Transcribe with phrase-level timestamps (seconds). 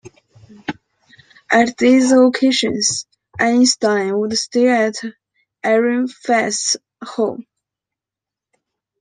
[1.51, 3.05] At these occasions
[3.39, 4.95] Einstein would stay at
[5.63, 7.45] Ehrenfest's home.